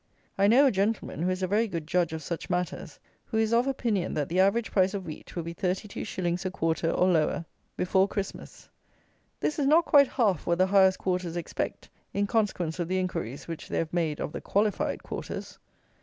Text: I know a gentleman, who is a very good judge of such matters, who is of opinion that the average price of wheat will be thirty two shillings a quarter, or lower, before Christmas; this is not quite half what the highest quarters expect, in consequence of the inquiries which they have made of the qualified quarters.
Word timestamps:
I 0.35 0.47
know 0.47 0.65
a 0.65 0.71
gentleman, 0.71 1.21
who 1.21 1.29
is 1.29 1.43
a 1.43 1.47
very 1.47 1.67
good 1.67 1.85
judge 1.85 2.11
of 2.11 2.23
such 2.23 2.49
matters, 2.49 2.99
who 3.25 3.37
is 3.37 3.53
of 3.53 3.67
opinion 3.67 4.15
that 4.15 4.29
the 4.29 4.39
average 4.39 4.71
price 4.71 4.95
of 4.95 5.05
wheat 5.05 5.35
will 5.35 5.43
be 5.43 5.53
thirty 5.53 5.87
two 5.87 6.03
shillings 6.05 6.43
a 6.43 6.49
quarter, 6.49 6.89
or 6.89 7.07
lower, 7.07 7.45
before 7.77 8.07
Christmas; 8.07 8.67
this 9.41 9.59
is 9.59 9.67
not 9.67 9.85
quite 9.85 10.07
half 10.07 10.47
what 10.47 10.57
the 10.57 10.65
highest 10.65 10.97
quarters 10.97 11.37
expect, 11.37 11.87
in 12.15 12.25
consequence 12.25 12.79
of 12.79 12.87
the 12.87 12.97
inquiries 12.97 13.47
which 13.47 13.69
they 13.69 13.77
have 13.77 13.93
made 13.93 14.19
of 14.19 14.31
the 14.31 14.41
qualified 14.41 15.03
quarters. 15.03 15.59